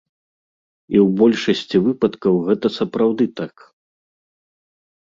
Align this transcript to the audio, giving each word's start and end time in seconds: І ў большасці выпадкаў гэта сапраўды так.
І 0.95 1.01
ў 1.05 1.19
большасці 1.19 1.77
выпадкаў 1.89 2.33
гэта 2.49 2.67
сапраўды 2.79 3.25
так. 3.43 3.71